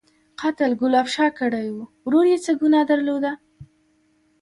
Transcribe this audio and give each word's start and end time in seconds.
_قتل 0.41 0.71
ګلاب 0.81 1.07
شاه 1.15 1.31
کړی 1.39 1.67
و، 1.71 1.77
ورور 2.05 2.25
يې 2.31 2.37
څه 2.45 2.51
ګناه 2.61 2.83
درلوده؟ 2.91 3.31